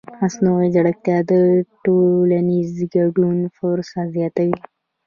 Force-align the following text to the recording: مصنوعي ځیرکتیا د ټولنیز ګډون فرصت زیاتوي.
مصنوعي 0.21 0.67
ځیرکتیا 0.73 1.17
د 1.31 1.31
ټولنیز 1.83 2.71
ګډون 2.95 3.37
فرصت 3.57 4.07
زیاتوي. 4.15 4.57